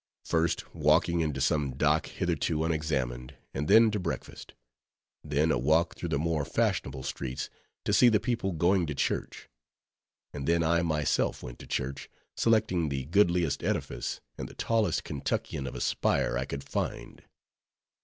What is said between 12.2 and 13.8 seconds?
selecting the goodliest